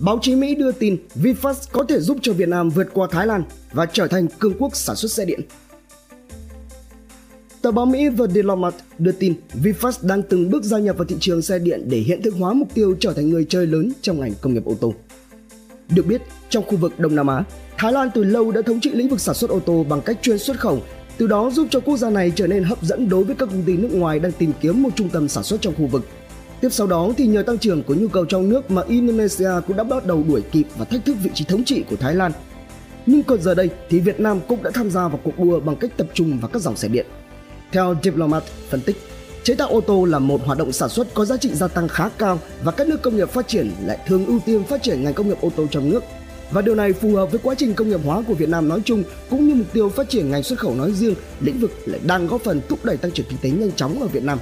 báo 0.00 0.18
chí 0.22 0.34
Mỹ 0.34 0.54
đưa 0.54 0.72
tin 0.72 0.96
VinFast 1.22 1.68
có 1.72 1.84
thể 1.88 2.00
giúp 2.00 2.18
cho 2.22 2.32
Việt 2.32 2.48
Nam 2.48 2.70
vượt 2.70 2.88
qua 2.92 3.08
Thái 3.10 3.26
Lan 3.26 3.42
và 3.72 3.86
trở 3.86 4.06
thành 4.06 4.26
cường 4.38 4.54
quốc 4.58 4.76
sản 4.76 4.96
xuất 4.96 5.12
xe 5.12 5.24
điện. 5.24 5.40
Tờ 7.62 7.70
báo 7.70 7.86
Mỹ 7.86 8.08
The 8.18 8.24
Diplomat 8.34 8.74
đưa 8.98 9.12
tin 9.12 9.34
VinFast 9.62 10.08
đang 10.08 10.22
từng 10.22 10.50
bước 10.50 10.64
gia 10.64 10.78
nhập 10.78 10.96
vào 10.98 11.04
thị 11.04 11.16
trường 11.20 11.42
xe 11.42 11.58
điện 11.58 11.82
để 11.86 11.98
hiện 11.98 12.22
thực 12.22 12.34
hóa 12.34 12.52
mục 12.52 12.68
tiêu 12.74 12.96
trở 13.00 13.12
thành 13.12 13.30
người 13.30 13.46
chơi 13.48 13.66
lớn 13.66 13.92
trong 14.02 14.20
ngành 14.20 14.32
công 14.40 14.54
nghiệp 14.54 14.64
ô 14.64 14.74
tô. 14.80 14.94
Được 15.88 16.06
biết, 16.06 16.22
trong 16.48 16.64
khu 16.66 16.76
vực 16.76 16.98
Đông 16.98 17.14
Nam 17.14 17.26
Á, 17.26 17.44
Thái 17.78 17.92
Lan 17.92 18.10
từ 18.14 18.24
lâu 18.24 18.50
đã 18.50 18.62
thống 18.62 18.80
trị 18.80 18.90
lĩnh 18.90 19.08
vực 19.08 19.20
sản 19.20 19.34
xuất 19.34 19.50
ô 19.50 19.60
tô 19.60 19.84
bằng 19.88 20.00
cách 20.02 20.18
chuyên 20.22 20.38
xuất 20.38 20.60
khẩu, 20.60 20.82
từ 21.16 21.26
đó 21.26 21.50
giúp 21.50 21.66
cho 21.70 21.80
quốc 21.80 21.96
gia 21.96 22.10
này 22.10 22.32
trở 22.34 22.46
nên 22.46 22.64
hấp 22.64 22.82
dẫn 22.82 23.08
đối 23.08 23.24
với 23.24 23.36
các 23.36 23.48
công 23.48 23.62
ty 23.62 23.76
nước 23.76 23.92
ngoài 23.92 24.18
đang 24.18 24.32
tìm 24.32 24.52
kiếm 24.60 24.82
một 24.82 24.90
trung 24.96 25.08
tâm 25.08 25.28
sản 25.28 25.44
xuất 25.44 25.60
trong 25.60 25.74
khu 25.74 25.86
vực. 25.86 26.06
Tiếp 26.60 26.68
sau 26.72 26.86
đó 26.86 27.12
thì 27.16 27.26
nhờ 27.26 27.42
tăng 27.42 27.58
trưởng 27.58 27.82
của 27.82 27.94
nhu 27.94 28.08
cầu 28.08 28.24
trong 28.24 28.48
nước 28.48 28.70
mà 28.70 28.82
Indonesia 28.88 29.50
cũng 29.66 29.76
đã 29.76 29.84
bắt 29.84 30.06
đầu 30.06 30.24
đuổi 30.28 30.42
kịp 30.52 30.66
và 30.76 30.84
thách 30.84 31.04
thức 31.04 31.16
vị 31.22 31.30
trí 31.34 31.44
thống 31.44 31.64
trị 31.64 31.84
của 31.90 31.96
Thái 31.96 32.14
Lan. 32.14 32.32
Nhưng 33.06 33.22
còn 33.22 33.42
giờ 33.42 33.54
đây 33.54 33.70
thì 33.90 34.00
Việt 34.00 34.20
Nam 34.20 34.40
cũng 34.48 34.62
đã 34.62 34.70
tham 34.74 34.90
gia 34.90 35.08
vào 35.08 35.20
cuộc 35.24 35.38
đua 35.38 35.60
bằng 35.60 35.76
cách 35.76 35.90
tập 35.96 36.06
trung 36.14 36.38
vào 36.40 36.50
các 36.52 36.62
dòng 36.62 36.76
xe 36.76 36.88
điện. 36.88 37.06
Theo 37.72 37.94
Diplomat 38.02 38.42
phân 38.68 38.80
tích, 38.80 38.96
chế 39.42 39.54
tạo 39.54 39.68
ô 39.68 39.80
tô 39.80 40.04
là 40.04 40.18
một 40.18 40.40
hoạt 40.44 40.58
động 40.58 40.72
sản 40.72 40.88
xuất 40.88 41.14
có 41.14 41.24
giá 41.24 41.36
trị 41.36 41.50
gia 41.54 41.68
tăng 41.68 41.88
khá 41.88 42.08
cao 42.08 42.38
và 42.62 42.72
các 42.72 42.88
nước 42.88 43.02
công 43.02 43.16
nghiệp 43.16 43.30
phát 43.30 43.48
triển 43.48 43.70
lại 43.84 43.98
thường 44.06 44.26
ưu 44.26 44.40
tiên 44.46 44.64
phát 44.64 44.82
triển 44.82 45.04
ngành 45.04 45.14
công 45.14 45.28
nghiệp 45.28 45.38
ô 45.40 45.50
tô 45.56 45.66
trong 45.70 45.90
nước. 45.90 46.04
Và 46.50 46.62
điều 46.62 46.74
này 46.74 46.92
phù 46.92 47.14
hợp 47.14 47.30
với 47.30 47.40
quá 47.42 47.54
trình 47.58 47.74
công 47.74 47.88
nghiệp 47.88 48.00
hóa 48.04 48.22
của 48.28 48.34
Việt 48.34 48.48
Nam 48.48 48.68
nói 48.68 48.80
chung 48.84 49.02
cũng 49.30 49.48
như 49.48 49.54
mục 49.54 49.66
tiêu 49.72 49.88
phát 49.88 50.08
triển 50.08 50.30
ngành 50.30 50.42
xuất 50.42 50.58
khẩu 50.58 50.74
nói 50.74 50.92
riêng, 50.92 51.14
lĩnh 51.40 51.58
vực 51.58 51.70
lại 51.86 52.00
đang 52.06 52.26
góp 52.26 52.40
phần 52.40 52.60
thúc 52.68 52.84
đẩy 52.84 52.96
tăng 52.96 53.12
trưởng 53.12 53.26
kinh 53.28 53.38
tế 53.42 53.50
nhanh 53.50 53.72
chóng 53.72 54.02
ở 54.02 54.06
Việt 54.06 54.24
Nam. 54.24 54.38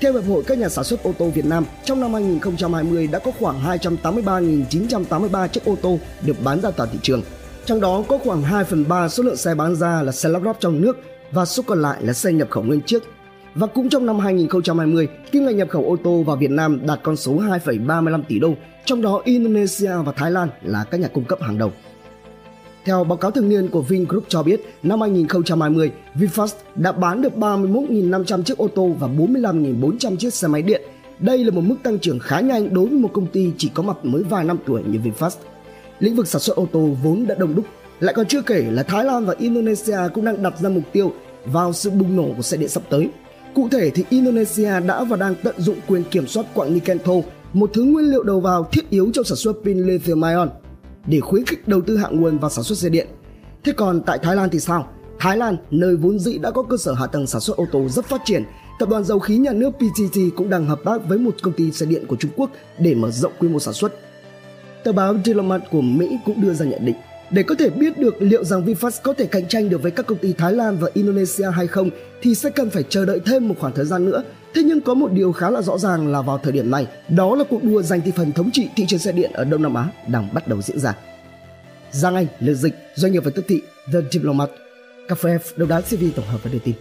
Theo 0.00 0.12
Hiệp 0.12 0.24
hội 0.28 0.42
các 0.46 0.58
nhà 0.58 0.68
sản 0.68 0.84
xuất 0.84 1.02
ô 1.02 1.12
tô 1.18 1.28
Việt 1.28 1.44
Nam, 1.44 1.64
trong 1.84 2.00
năm 2.00 2.14
2020 2.14 3.06
đã 3.06 3.18
có 3.18 3.30
khoảng 3.40 3.62
283.983 3.64 5.48
chiếc 5.48 5.64
ô 5.64 5.76
tô 5.82 5.98
được 6.26 6.36
bán 6.44 6.60
ra 6.60 6.70
toàn 6.70 6.88
thị 6.92 6.98
trường. 7.02 7.22
Trong 7.64 7.80
đó 7.80 8.04
có 8.08 8.18
khoảng 8.24 8.42
2 8.42 8.64
phần 8.64 8.84
3 8.88 9.08
số 9.08 9.22
lượng 9.22 9.36
xe 9.36 9.54
bán 9.54 9.76
ra 9.76 10.02
là 10.02 10.12
xe 10.12 10.28
lắp 10.28 10.42
ráp 10.44 10.56
trong 10.60 10.80
nước 10.80 10.96
và 11.32 11.44
số 11.44 11.62
còn 11.66 11.82
lại 11.82 11.98
là 12.00 12.12
xe 12.12 12.32
nhập 12.32 12.50
khẩu 12.50 12.62
nguyên 12.62 12.80
chiếc. 12.80 13.02
Và 13.54 13.66
cũng 13.66 13.88
trong 13.88 14.06
năm 14.06 14.18
2020, 14.18 15.08
kim 15.32 15.44
ngạch 15.44 15.54
nhập 15.54 15.68
khẩu 15.70 15.84
ô 15.84 15.96
tô 16.04 16.22
vào 16.22 16.36
Việt 16.36 16.50
Nam 16.50 16.80
đạt 16.86 17.00
con 17.02 17.16
số 17.16 17.32
2,35 17.36 18.22
tỷ 18.28 18.38
đô, 18.38 18.54
trong 18.84 19.02
đó 19.02 19.22
Indonesia 19.24 19.92
và 20.04 20.12
Thái 20.12 20.30
Lan 20.30 20.48
là 20.62 20.84
các 20.84 21.00
nhà 21.00 21.08
cung 21.08 21.24
cấp 21.24 21.38
hàng 21.42 21.58
đầu. 21.58 21.72
Theo 22.84 23.04
báo 23.04 23.16
cáo 23.16 23.30
thường 23.30 23.48
niên 23.48 23.68
của 23.68 23.82
Vingroup 23.82 24.24
cho 24.28 24.42
biết, 24.42 24.60
năm 24.82 25.00
2020, 25.00 25.92
VinFast 26.14 26.54
đã 26.74 26.92
bán 26.92 27.22
được 27.22 27.32
31.500 27.36 28.42
chiếc 28.42 28.58
ô 28.58 28.68
tô 28.68 28.90
và 29.00 29.08
45.400 29.08 30.16
chiếc 30.16 30.34
xe 30.34 30.48
máy 30.48 30.62
điện. 30.62 30.82
Đây 31.18 31.44
là 31.44 31.50
một 31.50 31.60
mức 31.60 31.76
tăng 31.82 31.98
trưởng 31.98 32.18
khá 32.18 32.40
nhanh 32.40 32.74
đối 32.74 32.86
với 32.86 32.98
một 32.98 33.10
công 33.12 33.26
ty 33.26 33.52
chỉ 33.58 33.70
có 33.74 33.82
mặt 33.82 33.96
mới 34.02 34.22
vài 34.22 34.44
năm 34.44 34.58
tuổi 34.66 34.82
như 34.86 34.98
VinFast. 34.98 35.36
Lĩnh 35.98 36.16
vực 36.16 36.28
sản 36.28 36.40
xuất 36.40 36.56
ô 36.56 36.66
tô 36.72 36.88
vốn 37.02 37.26
đã 37.26 37.34
đông 37.34 37.54
đúc, 37.54 37.64
lại 38.00 38.14
còn 38.14 38.26
chưa 38.26 38.42
kể 38.42 38.66
là 38.70 38.82
Thái 38.82 39.04
Lan 39.04 39.24
và 39.24 39.34
Indonesia 39.38 39.98
cũng 40.14 40.24
đang 40.24 40.42
đặt 40.42 40.58
ra 40.60 40.68
mục 40.68 40.84
tiêu 40.92 41.12
vào 41.44 41.72
sự 41.72 41.90
bùng 41.90 42.16
nổ 42.16 42.28
của 42.36 42.42
xe 42.42 42.56
điện 42.56 42.68
sắp 42.68 42.82
tới. 42.90 43.08
Cụ 43.54 43.68
thể 43.68 43.90
thì 43.90 44.04
Indonesia 44.10 44.80
đã 44.86 45.04
và 45.04 45.16
đang 45.16 45.34
tận 45.42 45.54
dụng 45.58 45.76
quyền 45.88 46.04
kiểm 46.04 46.26
soát 46.26 46.46
quặng 46.54 46.74
nickel 46.74 46.98
thô, 47.04 47.24
một 47.52 47.70
thứ 47.74 47.82
nguyên 47.82 48.10
liệu 48.10 48.22
đầu 48.22 48.40
vào 48.40 48.68
thiết 48.72 48.90
yếu 48.90 49.10
trong 49.12 49.24
sản 49.24 49.36
xuất 49.36 49.56
pin 49.64 49.78
lithium 49.78 50.22
ion 50.22 50.48
để 51.06 51.20
khuyến 51.20 51.46
khích 51.46 51.68
đầu 51.68 51.80
tư 51.80 51.96
hạ 51.96 52.08
nguồn 52.10 52.38
vào 52.38 52.50
sản 52.50 52.64
xuất 52.64 52.78
xe 52.78 52.88
điện. 52.88 53.06
Thế 53.64 53.72
còn 53.72 54.02
tại 54.06 54.18
Thái 54.22 54.36
Lan 54.36 54.50
thì 54.50 54.60
sao? 54.60 54.88
Thái 55.18 55.36
Lan, 55.36 55.56
nơi 55.70 55.96
vốn 55.96 56.18
dĩ 56.18 56.38
đã 56.38 56.50
có 56.50 56.62
cơ 56.62 56.76
sở 56.76 56.92
hạ 56.92 57.06
tầng 57.06 57.26
sản 57.26 57.40
xuất 57.40 57.56
ô 57.56 57.66
tô 57.72 57.88
rất 57.88 58.04
phát 58.04 58.20
triển, 58.24 58.44
tập 58.78 58.88
đoàn 58.88 59.04
dầu 59.04 59.18
khí 59.18 59.36
nhà 59.36 59.52
nước 59.52 59.70
PTT 59.70 60.18
cũng 60.36 60.50
đang 60.50 60.66
hợp 60.66 60.80
tác 60.84 61.08
với 61.08 61.18
một 61.18 61.34
công 61.42 61.54
ty 61.54 61.70
xe 61.72 61.86
điện 61.86 62.06
của 62.06 62.16
Trung 62.16 62.30
Quốc 62.36 62.50
để 62.78 62.94
mở 62.94 63.10
rộng 63.10 63.32
quy 63.38 63.48
mô 63.48 63.58
sản 63.58 63.74
xuất. 63.74 63.92
Tờ 64.84 64.92
báo 64.92 65.14
Diplomat 65.24 65.62
của 65.70 65.80
Mỹ 65.80 66.18
cũng 66.24 66.42
đưa 66.42 66.54
ra 66.54 66.66
nhận 66.66 66.84
định 66.84 66.96
để 67.30 67.42
có 67.42 67.54
thể 67.54 67.70
biết 67.70 67.98
được 67.98 68.22
liệu 68.22 68.44
rằng 68.44 68.66
VinFast 68.66 69.00
có 69.02 69.12
thể 69.12 69.26
cạnh 69.26 69.48
tranh 69.48 69.70
được 69.70 69.82
với 69.82 69.90
các 69.90 70.06
công 70.06 70.18
ty 70.18 70.32
Thái 70.32 70.52
Lan 70.52 70.76
và 70.76 70.90
Indonesia 70.94 71.50
hay 71.54 71.66
không 71.66 71.90
thì 72.22 72.34
sẽ 72.34 72.50
cần 72.50 72.70
phải 72.70 72.82
chờ 72.88 73.04
đợi 73.04 73.20
thêm 73.26 73.48
một 73.48 73.54
khoảng 73.60 73.72
thời 73.72 73.84
gian 73.84 74.04
nữa. 74.04 74.22
Thế 74.54 74.62
nhưng 74.62 74.80
có 74.80 74.94
một 74.94 75.12
điều 75.12 75.32
khá 75.32 75.50
là 75.50 75.62
rõ 75.62 75.78
ràng 75.78 76.12
là 76.12 76.22
vào 76.22 76.38
thời 76.38 76.52
điểm 76.52 76.70
này, 76.70 76.86
đó 77.08 77.34
là 77.34 77.44
cuộc 77.50 77.64
đua 77.64 77.82
giành 77.82 78.00
thị 78.00 78.12
phần 78.16 78.32
thống 78.32 78.50
trị 78.50 78.68
thị 78.76 78.84
trường 78.88 79.00
xe 79.00 79.12
điện 79.12 79.30
ở 79.32 79.44
Đông 79.44 79.62
Nam 79.62 79.74
Á 79.74 79.88
đang 80.08 80.34
bắt 80.34 80.48
đầu 80.48 80.62
diễn 80.62 80.78
ra. 80.78 80.96
Giang 81.90 82.14
Anh, 82.14 82.26
Lê 82.40 82.54
Dịch, 82.54 82.74
doanh 82.94 83.12
nghiệp 83.12 83.24
và 83.24 83.30
Tức 83.34 83.44
thị, 83.48 83.62
The 83.92 83.98
Diplomat, 84.10 84.50
Cà 85.08 85.14
phê 85.14 85.38
F, 85.38 85.52
Đầu 85.56 85.68
đá 85.68 85.80
CV 85.80 86.04
tổng 86.16 86.26
hợp 86.26 86.38
và 86.42 86.50
đưa 86.52 86.58
tin. 86.58 86.74